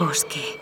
bosque. 0.00 0.58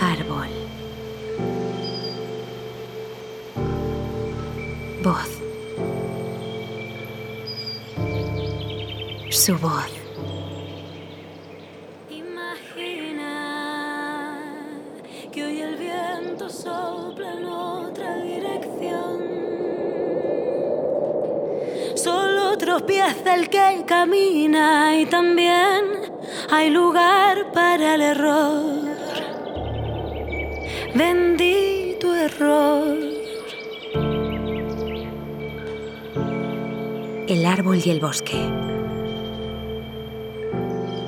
Árbol. 0.00 0.48
Voz. 5.02 5.28
Su 9.30 9.58
voz. 9.58 9.97
Tropieza 23.28 23.34
el 23.34 23.48
que 23.48 23.84
camina 23.86 24.96
y 24.96 25.06
también 25.06 25.84
hay 26.50 26.70
lugar 26.70 27.52
para 27.52 27.94
el 27.94 28.02
error. 28.02 28.84
Bendito 30.94 32.14
error. 32.14 32.96
El 37.28 37.44
árbol 37.46 37.80
y 37.84 37.90
el 37.90 38.00
bosque. 38.00 38.36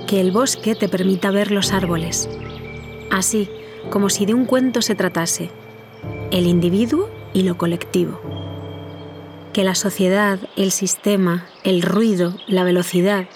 Que 0.06 0.20
el 0.20 0.32
bosque 0.32 0.74
te 0.74 0.88
permita 0.88 1.30
ver 1.30 1.50
los 1.50 1.72
árboles, 1.72 2.28
así 3.10 3.48
como 3.90 4.10
si 4.10 4.26
de 4.26 4.34
un 4.34 4.44
cuento 4.44 4.82
se 4.82 4.94
tratase, 4.94 5.50
el 6.30 6.46
individuo 6.46 7.08
y 7.32 7.44
lo 7.44 7.56
colectivo. 7.56 8.39
Que 9.52 9.64
la 9.64 9.74
sociedad, 9.74 10.38
el 10.56 10.70
sistema, 10.70 11.46
el 11.64 11.82
ruido, 11.82 12.36
la 12.46 12.62
velocidad 12.62 13.26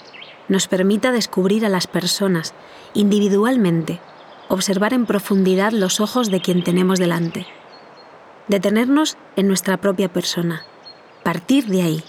nos 0.47 0.67
permita 0.67 1.11
descubrir 1.11 1.65
a 1.65 1.69
las 1.69 1.87
personas 1.87 2.53
individualmente, 2.93 3.99
observar 4.47 4.93
en 4.93 5.05
profundidad 5.05 5.73
los 5.73 5.99
ojos 5.99 6.31
de 6.31 6.39
quien 6.39 6.63
tenemos 6.63 6.99
delante, 6.99 7.45
detenernos 8.47 9.17
en 9.35 9.47
nuestra 9.47 9.77
propia 9.77 10.07
persona, 10.07 10.63
partir 11.23 11.65
de 11.65 11.81
ahí. 11.81 12.03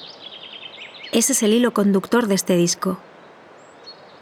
Ese 1.10 1.32
es 1.32 1.42
el 1.42 1.52
hilo 1.52 1.72
conductor 1.72 2.28
de 2.28 2.36
este 2.36 2.56
disco. 2.56 2.98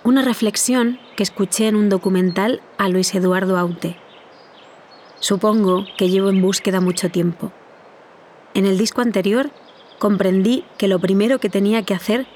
Una 0.03 0.23
reflexión 0.23 0.98
que 1.17 1.23
escuché 1.23 1.69
en 1.69 1.77
un 1.77 1.91
documental 1.91 2.63
a 2.79 2.89
Luis 2.89 3.15
Eduardo 3.15 3.59
Aute. 3.59 3.98
Supongo 5.19 5.85
que 5.98 6.09
llevo 6.09 6.31
en 6.31 6.41
búsqueda 6.41 6.81
mucho 6.81 7.11
tiempo. 7.11 7.53
En 8.55 8.67
el 8.67 8.79
disco 8.79 9.01
anterior 9.01 9.51
comprendí 10.05 10.65
que 10.77 10.87
lo 10.87 10.99
primero 10.99 11.39
que 11.39 11.49
tenía 11.49 11.83
que 11.83 11.95
hacer 11.95 12.27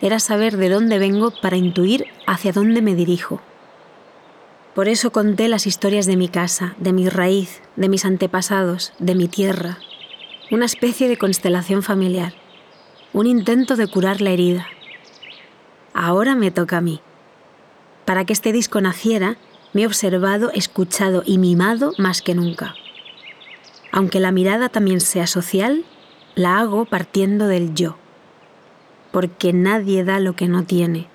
era 0.00 0.18
saber 0.18 0.56
de 0.56 0.68
dónde 0.68 0.98
vengo 0.98 1.32
para 1.40 1.56
intuir 1.56 2.06
hacia 2.26 2.50
dónde 2.50 2.82
me 2.82 2.96
dirijo. 2.96 3.40
Por 4.74 4.88
eso 4.88 5.12
conté 5.12 5.46
las 5.46 5.68
historias 5.68 6.06
de 6.06 6.16
mi 6.16 6.26
casa, 6.26 6.74
de 6.78 6.92
mi 6.92 7.08
raíz, 7.08 7.62
de 7.76 7.88
mis 7.88 8.04
antepasados, 8.04 8.92
de 8.98 9.14
mi 9.14 9.28
tierra. 9.28 9.78
Una 10.50 10.64
especie 10.64 11.06
de 11.06 11.16
constelación 11.16 11.84
familiar. 11.84 12.34
Un 13.12 13.28
intento 13.28 13.76
de 13.76 13.86
curar 13.86 14.20
la 14.20 14.30
herida. 14.30 14.66
Ahora 15.94 16.34
me 16.34 16.50
toca 16.50 16.78
a 16.78 16.80
mí. 16.80 17.00
Para 18.04 18.24
que 18.24 18.32
este 18.32 18.50
disco 18.50 18.80
naciera, 18.80 19.36
me 19.72 19.82
he 19.82 19.86
observado, 19.86 20.50
escuchado 20.50 21.22
y 21.24 21.38
mimado 21.38 21.92
más 21.98 22.20
que 22.20 22.34
nunca. 22.34 22.74
Aunque 23.92 24.18
la 24.18 24.32
mirada 24.32 24.70
también 24.70 25.00
sea 25.00 25.28
social, 25.28 25.84
la 26.34 26.58
hago 26.58 26.84
partiendo 26.84 27.46
del 27.46 27.74
yo. 27.74 27.96
Porque 29.10 29.52
nadie 29.52 30.04
da 30.04 30.20
lo 30.20 30.34
que 30.34 30.48
no 30.48 30.64
tiene. 30.64 31.08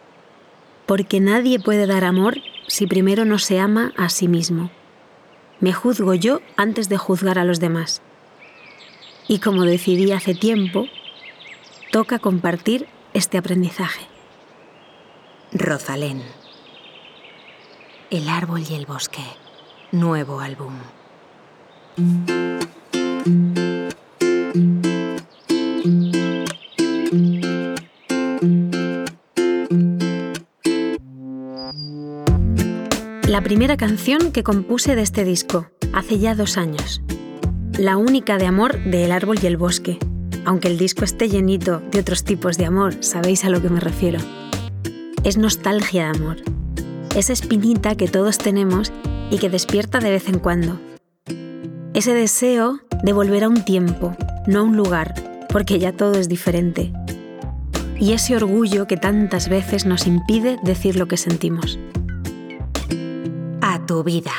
Porque 0.85 1.19
nadie 1.19 1.59
puede 1.59 1.87
dar 1.87 2.03
amor 2.03 2.37
si 2.67 2.85
primero 2.85 3.25
no 3.25 3.39
se 3.39 3.59
ama 3.59 3.93
a 3.97 4.09
sí 4.09 4.27
mismo. 4.27 4.69
Me 5.59 5.73
juzgo 5.73 6.13
yo 6.13 6.41
antes 6.55 6.89
de 6.89 6.97
juzgar 6.97 7.39
a 7.39 7.43
los 7.43 7.59
demás. 7.59 8.01
Y 9.27 9.39
como 9.39 9.63
decidí 9.63 10.11
hace 10.11 10.35
tiempo, 10.35 10.85
toca 11.91 12.19
compartir 12.19 12.87
este 13.13 13.37
aprendizaje. 13.37 14.05
Rosalén. 15.51 16.21
El 18.09 18.29
árbol 18.29 18.63
y 18.69 18.75
el 18.75 18.85
bosque. 18.85 19.23
Nuevo 19.91 20.39
álbum. 20.39 20.73
La 33.37 33.43
primera 33.43 33.77
canción 33.77 34.31
que 34.31 34.41
compuse 34.41 34.95
de 34.95 35.03
este 35.03 35.23
disco, 35.23 35.67
hace 35.93 36.17
ya 36.17 36.33
dos 36.33 36.57
años. 36.57 37.03
La 37.77 37.95
única 37.95 38.39
de 38.39 38.47
amor 38.47 38.83
de 38.83 39.05
El 39.05 39.11
árbol 39.11 39.37
y 39.39 39.45
el 39.45 39.57
bosque. 39.57 39.99
Aunque 40.43 40.69
el 40.69 40.79
disco 40.79 41.05
esté 41.05 41.29
llenito 41.29 41.79
de 41.91 41.99
otros 41.99 42.23
tipos 42.23 42.57
de 42.57 42.65
amor, 42.65 42.95
sabéis 43.01 43.45
a 43.45 43.49
lo 43.49 43.61
que 43.61 43.69
me 43.69 43.79
refiero. 43.79 44.17
Es 45.23 45.37
nostalgia 45.37 46.05
de 46.05 46.17
amor. 46.17 46.37
Esa 47.15 47.31
espinita 47.31 47.93
que 47.93 48.07
todos 48.07 48.39
tenemos 48.39 48.91
y 49.29 49.37
que 49.37 49.51
despierta 49.51 49.99
de 49.99 50.09
vez 50.09 50.27
en 50.29 50.39
cuando. 50.39 50.79
Ese 51.93 52.15
deseo 52.15 52.79
de 53.03 53.13
volver 53.13 53.43
a 53.43 53.49
un 53.49 53.63
tiempo, 53.63 54.17
no 54.47 54.61
a 54.61 54.63
un 54.63 54.75
lugar, 54.75 55.13
porque 55.49 55.77
ya 55.77 55.91
todo 55.91 56.17
es 56.17 56.27
diferente. 56.27 56.91
Y 57.99 58.13
ese 58.13 58.35
orgullo 58.35 58.87
que 58.87 58.97
tantas 58.97 59.47
veces 59.47 59.85
nos 59.85 60.07
impide 60.07 60.57
decir 60.63 60.95
lo 60.95 61.07
que 61.07 61.17
sentimos. 61.17 61.77
Tu 63.87 64.03
vida. 64.03 64.33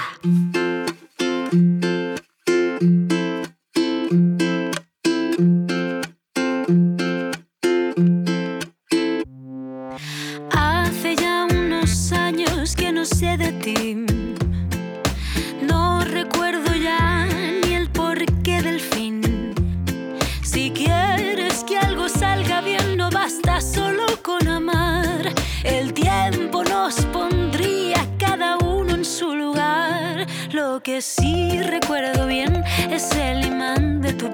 Sí 31.00 31.60
recuerdo 31.62 32.26
bien 32.26 32.64
es 32.91 33.14
el 33.14 33.44
imán 33.44 34.00
de 34.00 34.14
tu 34.14 34.28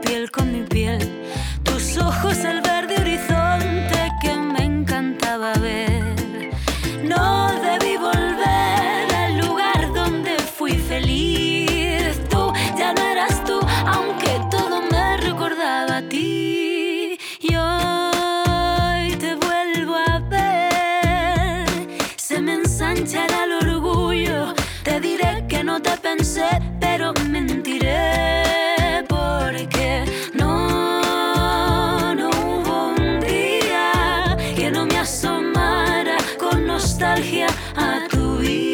pensé, 26.17 26.47
pero 26.81 27.13
mentiré. 27.29 29.05
Porque 29.09 30.05
no, 30.35 32.15
no 32.15 32.29
hubo 32.31 32.89
un 32.89 33.21
día 33.21 34.37
que 34.57 34.71
no 34.71 34.87
me 34.87 34.99
asomara 34.99 36.17
con 36.39 36.67
nostalgia 36.67 37.47
a 37.77 38.07
tu 38.11 38.39
vida. 38.39 38.65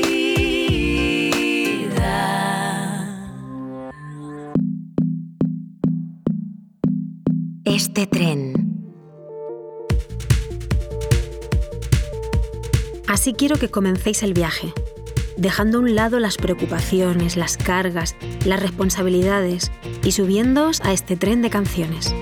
Este 7.64 8.06
tren. 8.06 8.54
Así 13.08 13.32
quiero 13.34 13.56
que 13.56 13.68
comencéis 13.68 14.22
el 14.22 14.34
viaje, 14.34 14.72
dejando 15.40 15.78
a 15.78 15.80
un 15.80 15.94
lado 15.94 16.20
las 16.20 16.36
preocupaciones, 16.36 17.36
las 17.36 17.56
cargas, 17.56 18.14
las 18.44 18.60
responsabilidades 18.60 19.72
y 20.04 20.12
subiéndoos 20.12 20.82
a 20.82 20.92
este 20.92 21.16
tren 21.16 21.40
de 21.40 21.48
canciones. 21.48 22.14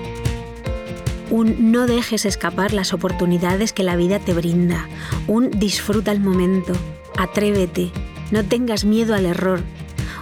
Un 1.29 1.71
no 1.71 1.85
dejes 1.85 2.25
escapar 2.25 2.73
las 2.73 2.93
oportunidades 2.93 3.73
que 3.73 3.83
la 3.83 3.97
vida 3.97 4.19
te 4.19 4.33
brinda. 4.33 4.87
Un 5.27 5.51
disfruta 5.51 6.11
el 6.11 6.21
momento. 6.21 6.73
Atrévete. 7.17 7.91
No 8.31 8.45
tengas 8.45 8.85
miedo 8.85 9.13
al 9.13 9.25
error. 9.25 9.61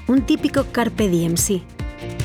Un 0.07 0.23
típico 0.23 0.65
carpe 0.71 1.07
diem, 1.07 1.37
sí, 1.37 1.63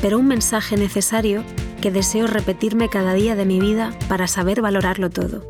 pero 0.01 0.17
un 0.17 0.27
mensaje 0.27 0.75
necesario 0.75 1.43
que 1.81 1.91
deseo 1.91 2.27
repetirme 2.27 2.89
cada 2.89 3.13
día 3.13 3.35
de 3.35 3.45
mi 3.45 3.59
vida 3.59 3.93
para 4.07 4.27
saber 4.27 4.61
valorarlo 4.61 5.09
todo. 5.09 5.45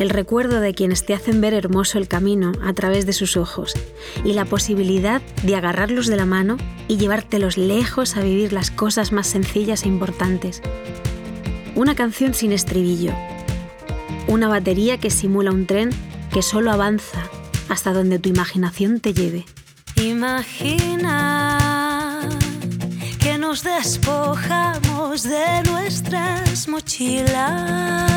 El 0.00 0.10
recuerdo 0.10 0.60
de 0.60 0.72
quienes 0.72 1.04
te 1.04 1.12
hacen 1.12 1.42
ver 1.42 1.52
hermoso 1.52 1.98
el 1.98 2.08
camino 2.08 2.52
a 2.64 2.72
través 2.72 3.04
de 3.04 3.12
sus 3.12 3.36
ojos 3.36 3.74
y 4.24 4.32
la 4.32 4.46
posibilidad 4.46 5.20
de 5.42 5.54
agarrarlos 5.54 6.06
de 6.06 6.16
la 6.16 6.24
mano 6.24 6.56
y 6.88 6.96
llevártelos 6.96 7.58
lejos 7.58 8.16
a 8.16 8.22
vivir 8.22 8.54
las 8.54 8.70
cosas 8.70 9.12
más 9.12 9.26
sencillas 9.26 9.84
e 9.84 9.88
importantes. 9.88 10.62
Una 11.74 11.94
canción 11.94 12.32
sin 12.32 12.52
estribillo. 12.52 13.12
Una 14.26 14.48
batería 14.48 14.96
que 14.96 15.10
simula 15.10 15.50
un 15.50 15.66
tren 15.66 15.90
que 16.32 16.40
solo 16.40 16.70
avanza 16.70 17.28
hasta 17.68 17.92
donde 17.92 18.18
tu 18.18 18.30
imaginación 18.30 19.00
te 19.00 19.12
lleve. 19.12 19.44
Imagina 19.96 21.58
que 23.22 23.36
nos 23.36 23.62
despojamos 23.62 25.24
de 25.24 25.62
nuestras 25.70 26.68
mochilas 26.68 28.09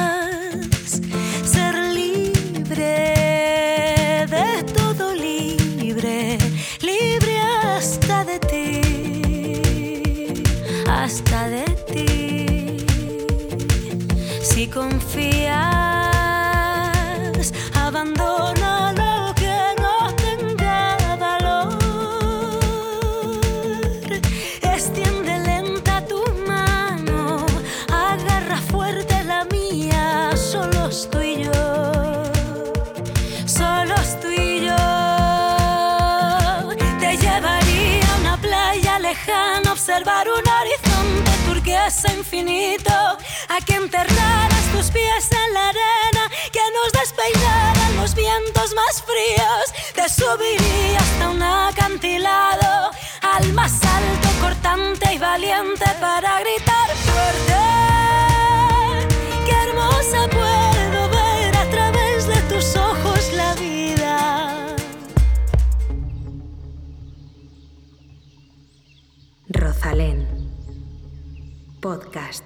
observar 39.71 40.27
un 40.27 40.48
horizonte 40.48 41.31
turquesa 41.45 42.13
infinito, 42.13 42.92
a 42.92 43.65
que 43.65 43.75
enterraras 43.75 44.65
tus 44.71 44.92
pies 44.92 45.30
en 45.31 45.54
la 45.54 45.69
arena, 45.69 46.30
que 46.51 46.62
nos 46.77 46.92
despeinaran 47.01 47.98
los 47.98 48.15
vientos 48.15 48.74
más 48.74 49.04
fríos, 49.04 49.74
te 49.94 50.07
subiría 50.10 51.00
hasta 51.00 51.30
un 51.30 51.42
acantilado, 51.42 52.92
al 53.21 53.54
más 53.54 53.74
alto, 53.83 54.30
cortante 54.42 55.13
y 55.13 55.18
valiente 55.18 55.86
para 56.00 56.39
gritar 56.39 56.89
fuerte. 57.06 57.56
Qué 59.45 59.51
hermosa 59.51 60.27
puedo 60.30 60.52
Rosalén. 69.63 70.27
Podcast. 71.80 72.44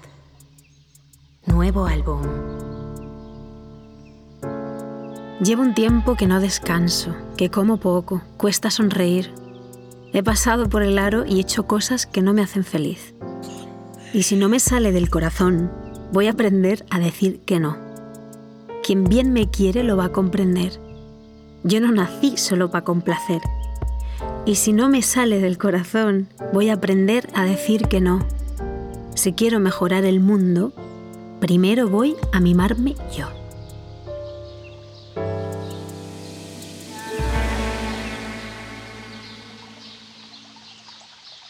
Nuevo 1.46 1.86
álbum. 1.86 2.22
Llevo 5.40 5.62
un 5.62 5.74
tiempo 5.74 6.14
que 6.14 6.28
no 6.28 6.38
descanso, 6.38 7.16
que 7.36 7.50
como 7.50 7.78
poco, 7.78 8.22
cuesta 8.36 8.70
sonreír. 8.70 9.34
He 10.12 10.22
pasado 10.22 10.68
por 10.68 10.84
el 10.84 10.96
aro 10.96 11.26
y 11.26 11.40
hecho 11.40 11.66
cosas 11.66 12.06
que 12.06 12.22
no 12.22 12.34
me 12.34 12.42
hacen 12.42 12.62
feliz. 12.62 13.16
Y 14.14 14.22
si 14.22 14.36
no 14.36 14.48
me 14.48 14.60
sale 14.60 14.92
del 14.92 15.10
corazón, 15.10 15.72
voy 16.12 16.28
a 16.28 16.30
aprender 16.30 16.86
a 16.88 17.00
decir 17.00 17.40
que 17.40 17.58
no. 17.58 17.76
Quien 18.84 19.02
bien 19.02 19.32
me 19.32 19.50
quiere 19.50 19.82
lo 19.82 19.96
va 19.96 20.04
a 20.04 20.12
comprender. 20.12 20.80
Yo 21.64 21.80
no 21.80 21.90
nací 21.90 22.36
solo 22.36 22.70
para 22.70 22.84
complacer 22.84 23.40
y 24.46 24.54
si 24.54 24.72
no 24.72 24.88
me 24.88 25.02
sale 25.02 25.40
del 25.40 25.58
corazón, 25.58 26.28
voy 26.52 26.70
a 26.70 26.74
aprender 26.74 27.28
a 27.34 27.44
decir 27.44 27.88
que 27.88 28.00
no. 28.00 28.26
Si 29.14 29.32
quiero 29.32 29.60
mejorar 29.60 30.04
el 30.04 30.20
mundo, 30.20 30.72
primero 31.40 31.88
voy 31.88 32.16
a 32.32 32.40
mimarme 32.40 32.94
yo. 33.16 33.28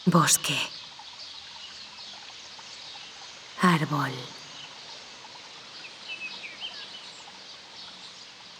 Bosque. 0.05 0.57
Árbol. 3.61 4.11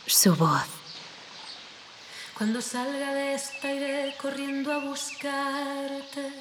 Su 0.06 0.36
voz. 0.36 0.79
Cuando 2.40 2.62
salga 2.62 3.14
de 3.14 3.34
esta 3.34 3.70
iré 3.70 4.16
corriendo 4.16 4.72
a 4.72 4.78
buscarte. 4.78 6.32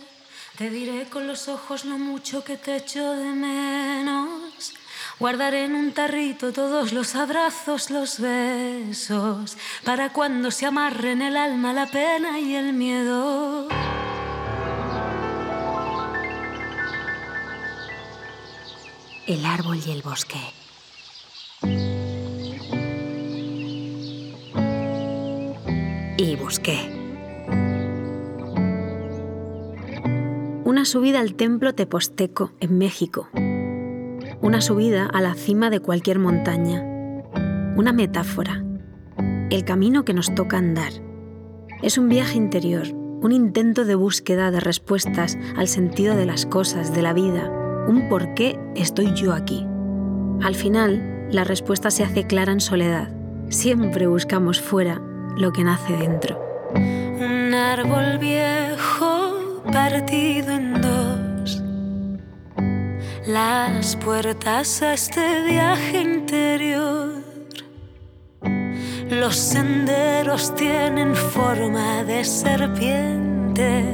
Te 0.57 0.71
diré 0.71 1.09
con 1.09 1.27
los 1.27 1.49
ojos 1.49 1.85
lo 1.85 1.99
mucho 1.99 2.45
que 2.45 2.57
te 2.57 2.77
echo 2.77 3.17
de 3.17 3.31
menos. 3.31 4.75
Guardaré 5.19 5.65
en 5.65 5.75
un 5.75 5.93
tarrito 5.93 6.53
todos 6.53 6.93
los 6.93 7.17
abrazos, 7.17 7.91
los 7.91 8.21
besos, 8.21 9.59
para 9.83 10.13
cuando 10.13 10.53
se 10.53 10.67
amarren 10.67 11.21
el 11.21 11.37
alma 11.37 11.73
la 11.73 11.87
pena 11.87 12.39
y 12.39 12.55
el 12.55 12.75
miedo. 12.75 13.67
El 19.27 19.45
árbol 19.45 19.81
y 19.85 19.91
el 19.91 20.03
bosque. 20.03 20.58
Una 30.65 30.85
subida 30.85 31.21
al 31.21 31.35
templo 31.35 31.75
teposteco 31.75 32.53
en 32.61 32.79
México. 32.79 33.29
Una 34.41 34.61
subida 34.61 35.07
a 35.07 35.21
la 35.21 35.35
cima 35.35 35.71
de 35.71 35.81
cualquier 35.81 36.19
montaña. 36.19 36.85
Una 37.77 37.93
metáfora. 37.93 38.65
El 39.51 39.65
camino 39.65 40.05
que 40.05 40.15
nos 40.15 40.35
toca 40.35 40.59
andar. 40.59 40.93
Es 41.83 41.97
un 41.97 42.09
viaje 42.09 42.37
interior, 42.37 42.87
un 42.93 43.33
intento 43.33 43.85
de 43.85 43.95
búsqueda 43.95 44.51
de 44.51 44.61
respuestas 44.61 45.39
al 45.57 45.69
sentido 45.69 46.17
de 46.17 46.27
las 46.27 46.45
cosas, 46.45 46.95
de 46.95 47.03
la 47.03 47.13
vida, 47.13 47.51
un 47.89 48.09
por 48.09 48.35
qué 48.35 48.59
estoy 48.75 49.15
yo 49.15 49.33
aquí. 49.33 49.67
Al 50.43 50.55
final, 50.55 51.29
la 51.31 51.45
respuesta 51.45 51.91
se 51.91 52.05
hace 52.05 52.27
clara 52.27 52.53
en 52.53 52.61
soledad. 52.61 53.11
Siempre 53.49 54.07
buscamos 54.07 54.61
fuera 54.61 55.01
lo 55.37 55.53
que 55.53 55.65
nace 55.65 55.97
dentro. 55.97 56.48
Árbol 57.73 58.17
viejo 58.17 59.63
partido 59.71 60.53
en 60.53 60.81
dos. 60.81 61.63
Las 63.27 63.95
puertas 63.97 64.81
a 64.81 64.95
este 64.95 65.43
viaje 65.43 66.01
interior. 66.01 67.23
Los 69.11 69.37
senderos 69.37 70.55
tienen 70.55 71.15
forma 71.15 72.05
de 72.05 72.25
serpiente. 72.25 73.85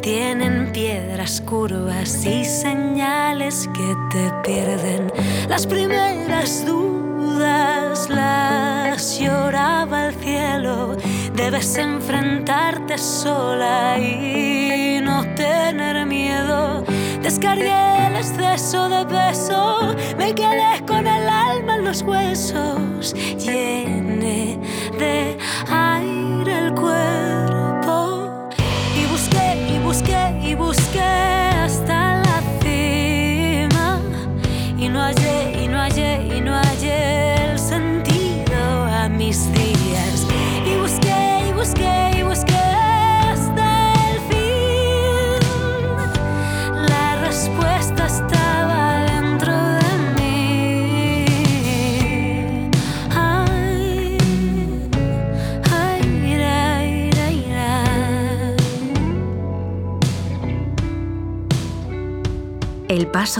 Tienen 0.00 0.72
piedras 0.72 1.42
curvas 1.42 2.24
y 2.24 2.42
señales 2.46 3.68
que 3.74 3.94
te 4.10 4.32
pierden. 4.44 5.12
Las 5.46 5.66
primeras 5.66 6.64
dudas 6.64 8.08
las 8.08 9.18
lloraba 9.18 10.12
cielo, 10.22 10.96
debes 11.34 11.76
enfrentarte 11.76 12.98
sola 12.98 13.98
y 13.98 15.00
no 15.02 15.24
tener 15.34 16.04
miedo. 16.06 16.84
Descargué 17.22 18.06
el 18.08 18.16
exceso 18.16 18.88
de 18.88 19.06
peso, 19.06 19.94
me 20.18 20.34
quedé 20.34 20.84
con 20.86 21.06
el 21.06 21.28
alma 21.28 21.76
en 21.76 21.84
los 21.84 22.02
huesos, 22.02 23.14
llené 23.38 24.58
de 24.98 25.38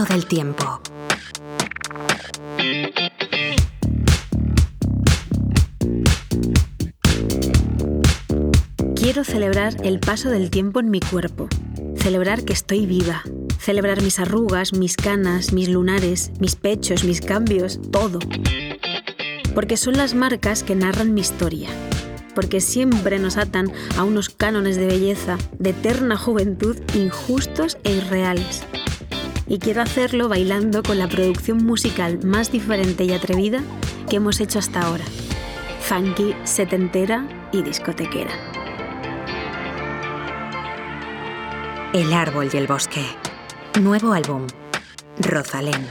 del 0.01 0.25
tiempo. 0.25 0.81
Quiero 8.95 9.23
celebrar 9.23 9.75
el 9.83 9.99
paso 9.99 10.29
del 10.31 10.49
tiempo 10.49 10.79
en 10.79 10.89
mi 10.89 10.99
cuerpo, 10.99 11.47
celebrar 11.95 12.43
que 12.43 12.53
estoy 12.53 12.87
viva, 12.87 13.21
celebrar 13.59 14.01
mis 14.01 14.17
arrugas, 14.17 14.73
mis 14.73 14.95
canas, 14.97 15.53
mis 15.53 15.69
lunares, 15.69 16.31
mis 16.39 16.55
pechos, 16.55 17.03
mis 17.03 17.21
cambios, 17.21 17.79
todo. 17.91 18.17
Porque 19.53 19.77
son 19.77 19.95
las 19.95 20.15
marcas 20.15 20.63
que 20.63 20.73
narran 20.73 21.13
mi 21.13 21.21
historia, 21.21 21.69
porque 22.33 22.61
siempre 22.61 23.19
nos 23.19 23.37
atan 23.37 23.71
a 23.95 24.03
unos 24.03 24.29
cánones 24.29 24.75
de 24.75 24.87
belleza, 24.87 25.37
de 25.59 25.69
eterna 25.69 26.17
juventud, 26.17 26.77
injustos 26.95 27.77
e 27.83 27.91
irreales. 27.91 28.63
Y 29.53 29.59
quiero 29.59 29.83
hacerlo 29.83 30.29
bailando 30.29 30.81
con 30.81 30.97
la 30.97 31.07
producción 31.07 31.63
musical 31.63 32.17
más 32.23 32.51
diferente 32.51 33.03
y 33.03 33.13
atrevida 33.13 33.61
que 34.09 34.15
hemos 34.15 34.39
hecho 34.41 34.57
hasta 34.57 34.81
ahora. 34.81 35.03
Funky, 35.79 36.33
setentera 36.43 37.27
y 37.51 37.61
discotequera. 37.61 38.31
El 41.93 42.11
árbol 42.13 42.49
y 42.51 42.57
el 42.57 42.65
bosque. 42.65 43.05
Nuevo 43.79 44.13
álbum. 44.13 44.47
Rosalén. 45.19 45.85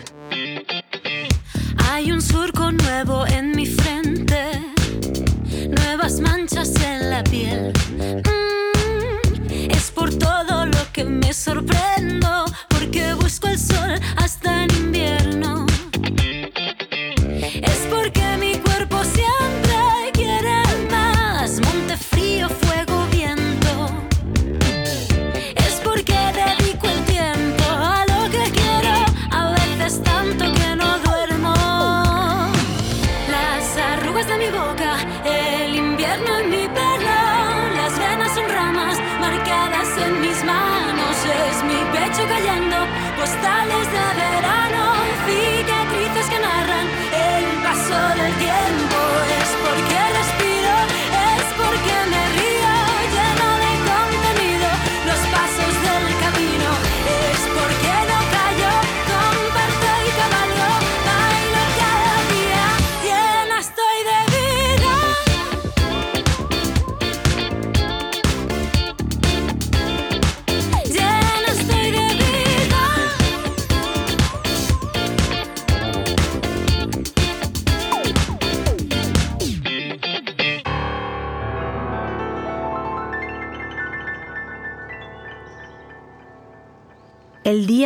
Hay 1.88 2.10
un 2.10 2.20
surco 2.20 2.72
nuevo 2.72 3.28
en 3.28 3.54
mi 3.54 3.66
frente, 3.66 4.44
nuevas 5.68 6.18
manchas 6.18 6.74
en 6.84 7.10
la 7.10 7.22
piel. 7.22 7.72
Mm, 7.96 8.51
por 10.02 10.12
todo 10.18 10.66
lo 10.66 10.92
que 10.92 11.04
me 11.04 11.32
sorprendo, 11.32 12.44
porque 12.68 13.14
busco 13.14 13.46
el 13.46 13.56
sol 13.56 14.00
hasta 14.16 14.64
en 14.64 14.70
invierno. 14.74 15.64
Es 17.62 17.86
porque 17.88 18.21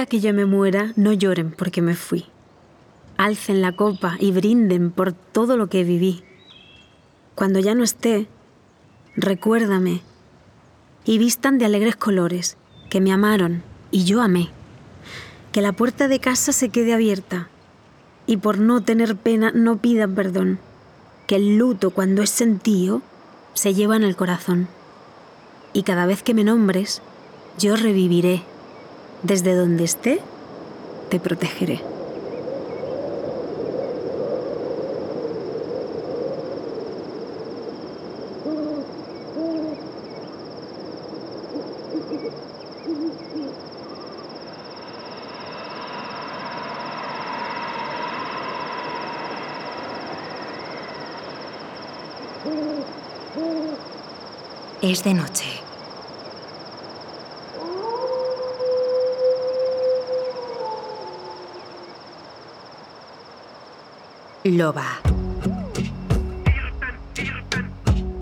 que 0.05 0.21
yo 0.21 0.35
me 0.35 0.45
muera, 0.45 0.93
no 0.97 1.15
lloren 1.15 1.51
porque 1.51 1.81
me 1.81 1.95
fui. 1.95 2.27
Alcen 3.17 3.63
la 3.63 3.73
copa 3.73 4.17
y 4.21 4.33
brinden 4.33 4.91
por 4.91 5.15
todo 5.15 5.57
lo 5.57 5.69
que 5.69 5.85
viví. 5.85 6.23
Cuando 7.35 7.59
ya 7.61 7.75
no 7.75 7.83
esté, 7.83 8.29
recuérdame 9.17 10.03
y 11.07 11.17
vistan 11.17 11.57
de 11.57 11.65
alegres 11.65 11.97
colores, 11.97 12.59
que 12.91 13.01
me 13.01 13.13
amaron 13.13 13.63
y 13.91 14.05
yo 14.05 14.21
amé. 14.21 14.51
Que 15.53 15.63
la 15.63 15.73
puerta 15.73 16.09
de 16.09 16.21
casa 16.21 16.53
se 16.53 16.69
quede 16.69 16.93
abierta 16.93 17.49
y 18.27 18.37
por 18.37 18.59
no 18.59 18.83
tener 18.83 19.17
pena 19.17 19.53
no 19.55 19.79
pidan 19.79 20.15
perdón. 20.15 20.59
Que 21.27 21.37
el 21.37 21.57
luto 21.57 21.91
cuando 21.91 22.23
es 22.23 22.31
sentido 22.31 23.01
se 23.55 23.73
lleva 23.73 23.97
en 23.97 24.03
el 24.03 24.17
corazón. 24.17 24.69
Y 25.73 25.85
cada 25.85 26.05
vez 26.05 26.23
que 26.23 26.35
me 26.35 26.45
nombres, 26.45 27.01
yo 27.59 27.77
reviviré 27.77 28.43
desde 29.27 29.55
donde 29.55 29.85
esté, 29.85 30.21
te 31.11 31.19
protegeré. 31.19 31.81
Es 54.83 55.03
de 55.03 55.15
noche. 55.15 55.66
Loba. 64.47 64.87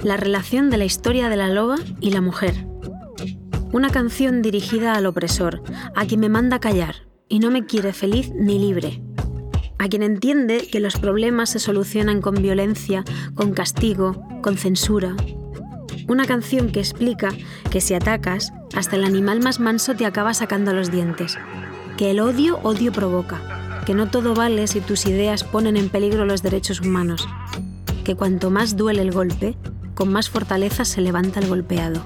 La 0.03 0.17
relación 0.17 0.71
de 0.71 0.79
la 0.79 0.87
historia 0.87 1.29
de 1.29 1.37
la 1.37 1.49
loba 1.49 1.77
y 2.01 2.13
la 2.13 2.23
mujer. 2.23 2.67
Una 3.73 3.91
canción 3.91 4.41
dirigida 4.41 4.95
al 4.95 5.05
opresor, 5.05 5.63
a 5.95 6.07
quien 6.07 6.21
me 6.21 6.31
manda 6.31 6.61
callar 6.61 6.95
y 7.29 7.41
no 7.41 7.51
me 7.51 7.67
quiere 7.67 7.93
feliz 7.93 8.33
ni 8.35 8.59
libre. 8.59 9.03
A 9.79 9.89
quien 9.89 10.03
entiende 10.03 10.67
que 10.73 10.81
los 10.81 10.97
problemas 10.97 11.51
se 11.51 11.59
solucionan 11.59 12.23
con 12.23 12.37
violencia, 12.37 13.05
con 13.35 13.53
castigo, 13.53 14.27
con 14.41 14.57
censura. 14.57 15.15
Una 16.09 16.25
canción 16.25 16.71
que 16.71 16.81
explica 16.81 17.35
que 17.71 17.83
si 17.83 17.93
atacas, 17.93 18.51
hasta 18.75 18.97
el 18.97 19.05
animal 19.05 19.41
más 19.43 19.61
manso 19.61 19.95
te 19.95 20.07
acaba 20.07 20.33
sacando 20.33 20.73
los 20.73 20.91
dientes. 20.91 21.37
Que 21.99 22.13
el 22.13 22.21
odio 22.21 22.61
odio 22.63 22.93
provoca. 22.93 23.54
Que 23.87 23.95
no 23.95 24.09
todo 24.11 24.35
vale 24.35 24.67
si 24.67 24.81
tus 24.81 25.07
ideas 25.07 25.45
ponen 25.45 25.77
en 25.77 25.89
peligro 25.89 26.25
los 26.25 26.43
derechos 26.43 26.81
humanos. 26.81 27.29
Que 28.05 28.15
cuanto 28.15 28.51
más 28.51 28.77
duele 28.77 29.03
el 29.03 29.13
golpe, 29.13 29.57
con 29.95 30.13
más 30.13 30.31
fortaleza 30.31 30.85
se 30.85 31.01
levanta 31.01 31.41
el 31.41 31.49
golpeado. 31.49 32.03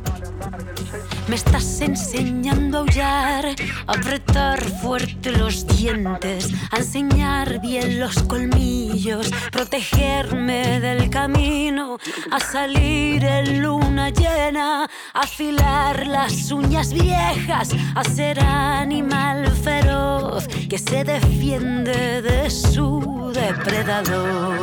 Me 1.29 1.37
estás 1.37 1.83
enseñando 1.83 2.79
a 2.79 2.81
aullar, 2.81 3.47
a 3.87 3.93
apretar 3.93 4.65
fuerte 4.81 5.31
los 5.31 5.67
dientes, 5.67 6.51
a 6.71 6.79
enseñar 6.79 7.61
bien 7.61 8.01
los 8.01 8.23
colmillos, 8.23 9.31
protegerme 9.53 10.81
del 10.81 11.11
camino, 11.11 11.99
a 12.31 12.41
salir 12.41 13.23
en 13.25 13.63
luna 13.63 14.09
llena, 14.09 14.85
a 14.85 15.21
afilar 15.21 16.07
las 16.07 16.51
uñas 16.51 16.95
viejas, 16.95 17.71
a 17.95 18.05
ser 18.05 18.41
animal 18.41 19.47
feroz 19.51 20.49
que 20.69 20.79
se 20.79 21.05
defiende 21.05 22.23
de 22.23 22.49
su 22.49 23.33
depredador. 23.35 24.57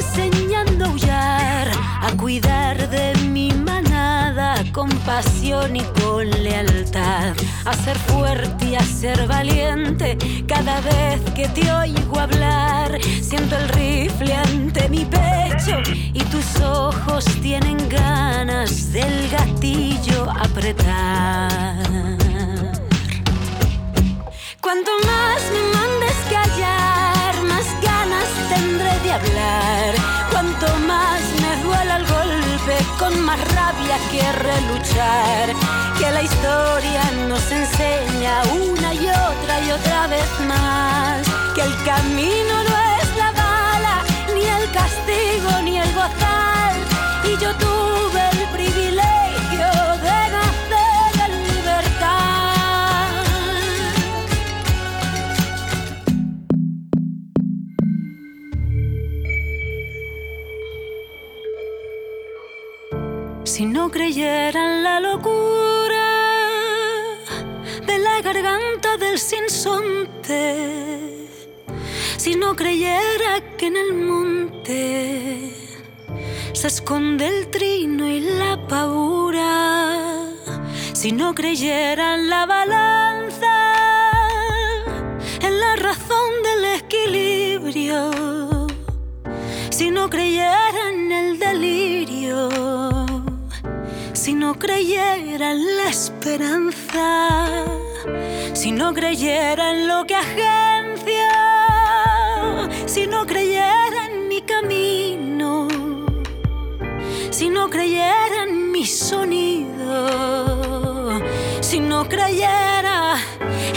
Enseñando 0.00 0.84
a 0.84 0.88
aullar, 0.88 1.70
a 2.00 2.10
cuidar 2.16 2.88
de 2.88 3.14
mi 3.28 3.50
manada 3.52 4.54
con 4.72 4.88
pasión 5.00 5.76
y 5.76 5.82
con 6.00 6.30
lealtad, 6.30 7.34
a 7.66 7.74
ser 7.74 7.98
fuerte 7.98 8.64
y 8.70 8.76
a 8.76 8.82
ser 8.82 9.26
valiente. 9.26 10.16
Cada 10.48 10.80
vez 10.80 11.20
que 11.34 11.48
te 11.48 11.70
oigo 11.70 12.18
hablar, 12.18 12.98
siento 13.20 13.56
el 13.58 13.68
rifle 13.68 14.34
ante 14.34 14.88
mi 14.88 15.04
pecho 15.04 15.76
y 16.14 16.22
tus 16.32 16.60
ojos 16.62 17.24
tienen 17.42 17.76
ganas 17.88 18.92
del 18.92 19.28
gatillo 19.28 20.30
apretar. 20.30 21.78
Cuanto 24.62 24.90
más 25.06 25.19
quiero 34.10 34.52
luchar. 34.72 35.54
Que 35.98 36.10
la 36.10 36.22
historia 36.22 37.02
nos 37.28 37.50
enseña 37.50 38.42
una 38.52 38.94
y 38.94 39.06
otra 39.08 39.60
y 39.60 39.70
otra 39.70 40.06
vez 40.06 40.30
más 40.46 41.26
que 41.54 41.62
el 41.62 41.84
camino 41.84 42.69
en 64.22 64.82
la 64.82 65.00
locura 65.00 66.36
de 67.86 67.98
la 67.98 68.20
garganta 68.20 68.98
del 68.98 69.18
sinsonte. 69.18 71.26
Si 72.18 72.34
no 72.34 72.54
creyera 72.54 73.40
que 73.56 73.68
en 73.68 73.78
el 73.78 73.94
monte 73.94 75.54
se 76.52 76.66
esconde 76.66 77.28
el 77.28 77.50
trino 77.50 78.06
y 78.06 78.20
la 78.20 78.58
pavura, 78.68 80.28
si 80.92 81.12
no 81.12 81.34
creyera 81.34 82.16
en 82.16 82.28
la 82.28 82.44
balanza, 82.44 83.72
en 85.40 85.60
la 85.60 85.76
razón 85.76 86.42
del 86.42 86.64
equilibrio, 86.82 88.66
si 89.70 89.90
no 89.90 90.10
creyera 90.10 90.90
en 90.90 91.10
el 91.10 91.38
delirio, 91.38 92.59
no 94.40 94.58
creyera 94.58 95.52
en 95.52 95.76
la 95.76 95.90
esperanza, 95.90 97.38
si 98.54 98.72
no 98.72 98.94
creyera 98.94 99.72
en 99.72 99.86
lo 99.86 100.06
que 100.06 100.14
agencia 100.14 101.60
si 102.86 103.06
no 103.06 103.26
creyera 103.26 104.06
en 104.10 104.28
mi 104.28 104.40
camino, 104.40 105.68
si 107.30 107.50
no 107.50 107.68
creyera 107.68 108.44
en 108.48 108.72
mi 108.72 108.86
sonido, 108.86 110.00
si 111.60 111.78
no 111.78 112.08
creyera 112.08 113.16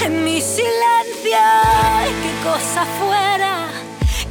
en 0.04 0.24
mi 0.24 0.40
silencio, 0.40 1.44
qué 2.24 2.34
cosa 2.44 2.86
fuera, 3.00 3.68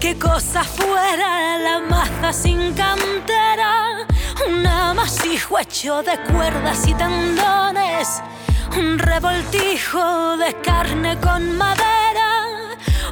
qué 0.01 0.19
cosa 0.19 0.65
fuera 0.65 1.59
la 1.59 1.81
maza 1.81 2.33
sin 2.33 2.73
cantera, 2.73 4.07
un 4.49 4.67
amasijo 4.67 5.59
hecho 5.59 6.03
de 6.03 6.19
cuerdas 6.33 6.87
y 6.87 6.95
tendones, 6.95 8.23
un 8.77 8.99
revoltijo 8.99 10.37
de 10.37 10.55
carne 10.63 11.19
con 11.21 11.57
madera 11.57 12.03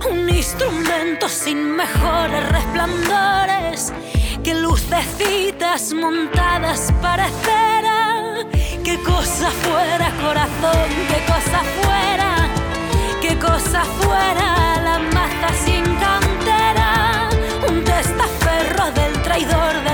un 0.08 0.28
instrumento 0.28 1.28
sin 1.28 1.76
mejores 1.76 2.48
resplandores 2.48 3.92
que 4.42 4.54
lucecitas 4.54 5.92
montadas 5.92 6.92
para 7.02 7.28
cera. 7.44 8.46
Qué 8.84 8.98
cosa 9.02 9.50
fuera, 9.62 10.10
corazón, 10.22 10.90
qué 11.08 11.20
cosa 11.26 11.60
fuera, 11.82 12.48
qué 13.20 13.38
cosa 13.38 13.84
fuera 14.00 14.80
la 14.82 14.98
maza 14.98 15.54
sin 15.64 15.84
cantera. 15.84 17.28
Un 17.68 17.84
testaferro 17.84 18.90
del 18.92 19.22
traidor 19.22 19.74
de 19.84 19.89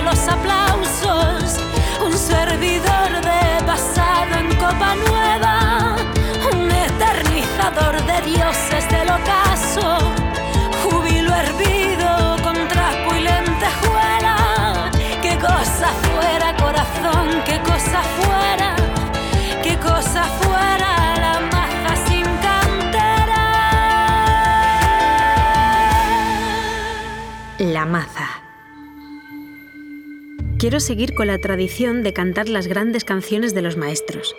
eternizador 7.67 8.05
de 8.07 8.31
dioses 8.31 8.89
del 8.91 9.09
ocaso 9.09 10.17
fuera, 16.15 16.57
corazón, 16.57 17.43
qué 17.45 17.59
cosa 17.61 18.03
fuera, 18.03 18.77
qué 19.63 19.77
cosa 19.77 20.25
fuera 20.25 21.17
la 21.17 21.41
maza 21.53 21.97
sin 22.09 22.25
cantera. 22.47 23.45
La 27.59 27.87
maza. 27.87 28.29
Quiero 30.59 30.81
seguir 30.81 31.15
con 31.15 31.27
la 31.27 31.39
tradición 31.39 32.03
de 32.03 32.13
cantar 32.13 32.49
las 32.49 32.67
grandes 32.67 33.05
canciones 33.05 33.55
de 33.55 33.63
los 33.63 33.77
maestros. 33.77 34.35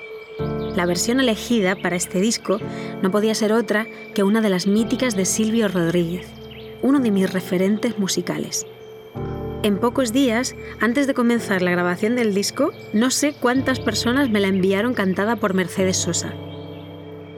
La 0.78 0.86
versión 0.86 1.20
elegida 1.20 1.76
para 1.76 1.96
este 1.96 2.22
disco 2.22 2.60
no 3.02 3.10
podía 3.10 3.34
ser 3.34 3.52
otra 3.52 3.88
que 4.14 4.22
una 4.22 4.42
de 4.42 4.52
las 4.52 4.68
míticas 4.68 5.16
de 5.16 5.26
Silvio 5.26 5.68
Rodríguez, 5.70 6.28
uno 6.84 7.00
de 7.00 7.10
mis 7.10 7.34
referentes 7.34 7.98
musicales. 7.98 8.68
En 9.64 9.80
pocos 9.80 10.14
días, 10.14 10.56
antes 10.80 11.08
de 11.08 11.16
comenzar 11.16 11.64
la 11.64 11.72
grabación 11.72 12.16
del 12.16 12.36
disco, 12.36 12.74
no 12.94 13.10
sé 13.10 13.34
cuántas 13.34 13.80
personas 13.80 14.30
me 14.30 14.40
la 14.40 14.50
enviaron 14.50 14.94
cantada 14.94 15.38
por 15.38 15.56
Mercedes 15.56 15.98
Sosa. 15.98 16.36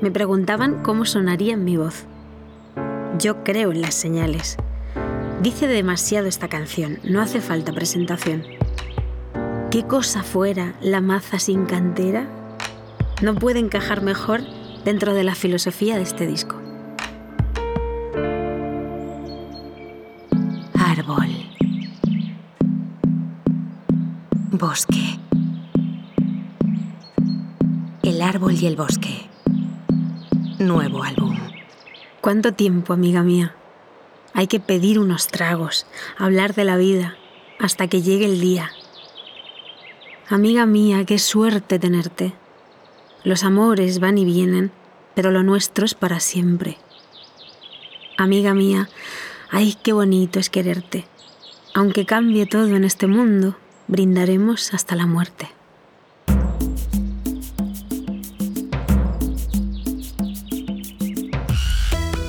Me 0.02 0.12
preguntaban 0.12 0.84
cómo 0.84 1.06
sonaría 1.06 1.54
en 1.54 1.64
mi 1.64 1.78
voz. 1.78 2.08
Yo 3.20 3.46
creo 3.46 3.72
en 3.72 3.80
las 3.80 3.96
señales. 3.96 4.58
Dice 5.42 5.66
demasiado 5.68 6.28
esta 6.28 6.50
canción, 6.50 7.00
no 7.06 7.22
hace 7.22 7.40
falta 7.40 7.72
presentación. 7.72 8.44
¿Qué 9.72 9.84
cosa 9.84 10.24
fuera 10.24 10.74
la 10.82 11.00
maza 11.00 11.40
sin 11.40 11.66
cantera? 11.66 12.39
No 13.22 13.36
puede 13.36 13.60
encajar 13.60 14.02
mejor 14.02 14.42
dentro 14.86 15.14
de 15.14 15.26
la 15.26 15.36
filosofía 15.36 15.98
de 15.98 16.04
este 16.04 16.26
disco. 16.26 16.56
Árbol. 20.74 21.28
Bosque. 24.52 25.20
El 28.04 28.22
árbol 28.22 28.54
y 28.54 28.68
el 28.68 28.78
bosque. 28.78 29.30
Nuevo 30.60 31.04
álbum. 31.04 31.38
¿Cuánto 32.22 32.54
tiempo, 32.54 32.94
amiga 32.94 33.22
mía? 33.22 33.54
Hay 34.34 34.48
que 34.48 34.62
pedir 34.62 34.98
unos 34.98 35.28
tragos, 35.28 35.86
hablar 36.18 36.54
de 36.54 36.64
la 36.64 36.78
vida, 36.78 37.18
hasta 37.60 37.88
que 37.88 38.02
llegue 38.02 38.26
el 38.26 38.40
día. 38.40 38.72
Amiga 40.30 40.66
mía, 40.66 41.04
qué 41.06 41.20
suerte 41.20 41.80
tenerte. 41.80 42.34
Los 43.24 43.44
amores 43.44 44.00
van 44.00 44.18
y 44.18 44.26
vienen, 44.26 44.72
pero 45.14 45.32
lo 45.32 45.44
nuestro 45.44 45.86
es 45.86 45.94
para 45.94 46.22
siempre. 46.22 46.78
Amiga 48.18 48.54
mía, 48.54 48.90
ay, 49.50 49.76
qué 49.84 49.92
bonito 49.92 50.40
es 50.40 50.50
quererte. 50.50 51.06
Aunque 51.74 52.06
cambie 52.06 52.46
todo 52.46 52.76
en 52.76 52.84
este 52.84 53.08
mundo, 53.08 53.58
brindaremos 53.88 54.74
hasta 54.74 54.96
la 54.96 55.06
muerte. 55.06 55.50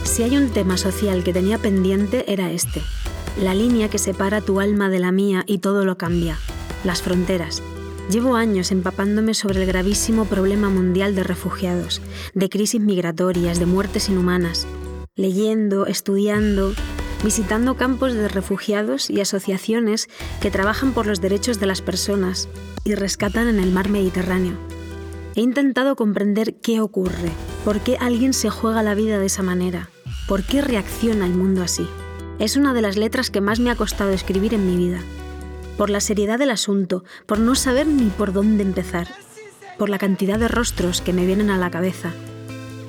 Si 0.03 0.25
hay 0.25 0.37
un 0.37 0.51
tema 0.51 0.77
social 0.77 1.23
que 1.23 1.33
tenía 1.33 1.59
pendiente 1.59 2.31
era 2.33 2.51
este, 2.51 2.83
la 3.41 3.55
línea 3.55 3.89
que 3.89 3.99
separa 3.99 4.41
tu 4.41 4.61
alma 4.61 4.89
de 4.89 4.99
la 4.99 5.13
mía 5.13 5.45
y 5.47 5.59
todo 5.59 5.85
lo 5.85 5.97
cambia, 5.97 6.37
las 6.85 7.01
fronteras. 7.01 7.63
Llevo 8.11 8.35
años 8.35 8.73
empapándome 8.73 9.35
sobre 9.35 9.63
el 9.63 9.67
gravísimo 9.69 10.25
problema 10.25 10.69
mundial 10.69 11.15
de 11.15 11.23
refugiados, 11.23 12.03
de 12.35 12.49
crisis 12.49 12.81
migratorias, 12.81 13.61
de 13.61 13.67
muertes 13.67 14.09
inhumanas, 14.09 14.67
leyendo, 15.15 15.87
estudiando, 15.87 16.73
visitando 17.23 17.77
campos 17.77 18.15
de 18.15 18.27
refugiados 18.27 19.11
y 19.11 19.21
asociaciones 19.21 20.09
que 20.41 20.51
trabajan 20.51 20.93
por 20.93 21.07
los 21.07 21.21
derechos 21.21 21.61
de 21.61 21.67
las 21.67 21.83
personas 21.83 22.49
y 22.85 22.97
rescatan 22.97 23.47
en 23.47 23.61
el 23.61 23.71
mar 23.71 23.89
Mediterráneo. 23.91 24.55
He 25.37 25.43
intentado 25.43 25.95
comprender 25.95 26.57
qué 26.57 26.81
ocurre, 26.81 27.31
por 27.65 27.79
qué 27.79 27.97
alguien 28.01 28.33
se 28.33 28.51
juega 28.51 28.83
la 28.83 28.97
vida 28.97 29.21
de 29.21 29.27
esa 29.27 29.45
manera, 29.45 29.89
por 30.27 30.43
qué 30.43 30.63
reacciona 30.63 31.27
el 31.27 31.35
mundo 31.35 31.63
así. 31.63 31.87
Es 32.41 32.57
una 32.57 32.75
de 32.75 32.83
las 32.83 32.97
letras 32.97 33.31
que 33.31 33.41
más 33.41 33.61
me 33.61 33.71
ha 33.71 33.77
costado 33.77 34.11
escribir 34.11 34.53
en 34.53 34.67
mi 34.67 34.77
vida. 34.77 35.01
Por 35.81 35.89
la 35.89 36.01
seriedad 36.01 36.39
del 36.39 36.51
asunto, 36.51 37.05
por 37.25 37.39
no 37.39 37.55
saber 37.55 37.87
ni 37.87 38.11
por 38.11 38.35
dónde 38.35 38.63
empezar, 38.63 39.09
por 39.79 39.89
la 39.89 39.97
cantidad 39.97 40.39
de 40.39 40.47
rostros 40.47 41.01
que 41.01 41.15
me 41.15 41.25
vienen 41.25 41.49
a 41.49 41.57
la 41.57 41.71
cabeza, 41.71 42.13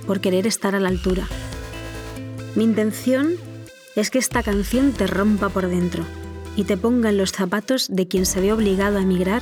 por 0.05 0.19
querer 0.19 0.45
estar 0.45 0.75
a 0.75 0.79
la 0.81 0.89
altura. 0.89 1.25
Mi 2.53 2.65
intención 2.65 3.35
es 3.95 4.09
que 4.09 4.19
esta 4.19 4.43
canción 4.43 4.91
te 4.91 5.07
rompa 5.07 5.47
por 5.47 5.69
dentro 5.69 6.03
y 6.57 6.65
te 6.65 6.75
ponga 6.75 7.07
en 7.07 7.17
los 7.17 7.31
zapatos 7.31 7.87
de 7.89 8.09
quien 8.09 8.25
se 8.25 8.41
ve 8.41 8.51
obligado 8.51 8.97
a 8.97 9.03
emigrar 9.03 9.41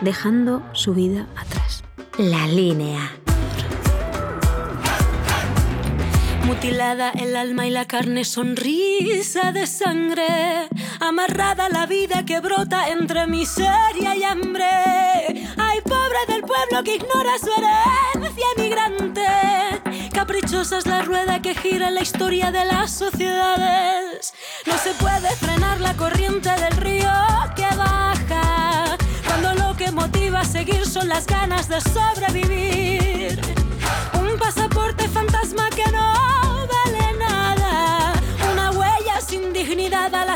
dejando 0.00 0.62
su 0.72 0.94
vida 0.94 1.26
atrás. 1.36 1.84
La 2.16 2.46
línea. 2.46 3.12
Mutilada 6.46 7.10
el 7.10 7.36
alma 7.36 7.66
y 7.66 7.70
la 7.70 7.84
carne, 7.84 8.24
sonrisa 8.24 9.52
de 9.52 9.66
sangre, 9.66 10.70
amarrada 11.00 11.68
la 11.68 11.86
vida 11.86 12.24
que 12.24 12.40
brota 12.40 12.88
entre 12.88 13.26
miseria 13.26 14.14
y 14.16 14.24
hambre. 14.24 14.66
Hay 15.56 15.80
pobres 15.82 16.26
del 16.28 16.42
pueblo 16.42 16.82
que 16.84 16.96
ignora 16.96 17.38
su 17.38 17.50
herencia 17.50 18.46
migrante. 18.56 20.10
Caprichosa 20.12 20.78
es 20.78 20.86
la 20.86 21.02
rueda 21.02 21.40
que 21.40 21.54
gira 21.54 21.90
la 21.90 22.00
historia 22.00 22.50
de 22.50 22.64
las 22.64 22.90
sociedades. 22.90 24.34
No 24.66 24.76
se 24.78 24.92
puede 24.94 25.30
frenar 25.36 25.80
la 25.80 25.94
corriente 25.94 26.50
del 26.50 26.76
río 26.78 27.12
que 27.54 27.66
baja. 27.76 28.96
Cuando 29.26 29.54
lo 29.54 29.76
que 29.76 29.90
motiva 29.92 30.40
a 30.40 30.44
seguir 30.44 30.86
son 30.86 31.08
las 31.08 31.26
ganas 31.26 31.68
de 31.68 31.80
sobrevivir. 31.80 32.97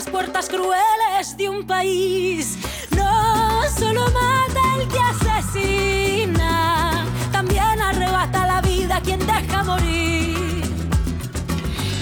Las 0.04 0.10
puertas 0.10 0.48
crueles 0.48 1.36
de 1.36 1.48
un 1.48 1.64
país. 1.64 2.58
No 2.96 3.62
solo 3.78 4.04
mata 4.10 4.60
el 4.80 4.88
que 4.88 4.98
asesina, 4.98 7.06
también 7.30 7.80
arrebata 7.80 8.46
la 8.46 8.60
vida 8.62 9.00
quien 9.04 9.20
deja 9.20 9.62
morir. 9.62 10.64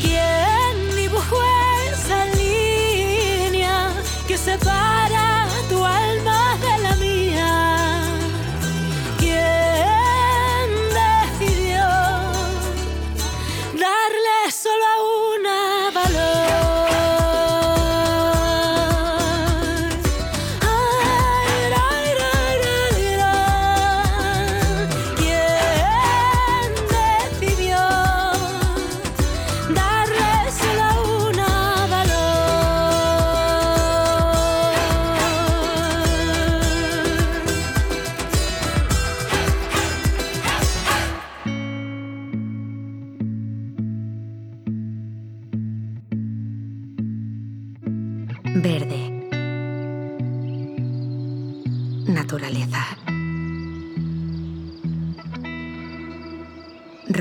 ¿Quién 0.01 0.97
dibujó 0.97 1.37
esa 1.93 2.25
línea 2.37 3.93
que 4.27 4.39
separa 4.39 4.90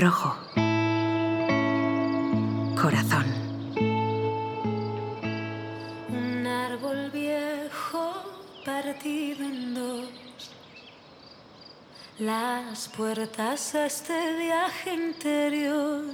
Rojo. 0.00 0.34
Corazón. 2.80 3.26
Un 6.08 6.46
árbol 6.46 7.10
viejo 7.10 8.10
partido 8.64 9.44
en 9.44 9.74
dos. 9.74 10.08
Las 12.18 12.88
puertas 12.88 13.74
a 13.74 13.84
este 13.84 14.38
viaje 14.38 14.94
interior. 14.94 16.04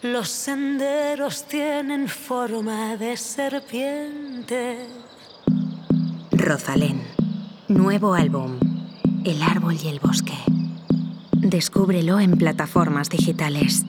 Los 0.00 0.30
senderos 0.30 1.44
tienen 1.44 2.08
forma 2.08 2.96
de 2.96 3.14
serpiente. 3.18 4.86
Rosalén. 6.32 7.02
Nuevo 7.68 8.14
álbum. 8.14 8.58
El 9.22 9.42
árbol 9.42 9.76
y 9.82 9.88
el 9.88 10.00
bosque. 10.00 10.49
Descúbrelo 11.42 12.20
en 12.20 12.36
plataformas 12.36 13.08
digitales. 13.08 13.86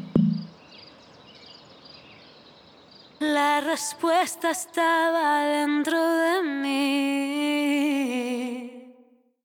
La 3.19 3.59
respuesta 3.59 4.51
estaba 4.51 5.43
dentro 5.43 5.97
de 5.97 6.43
mí. 6.43 7.50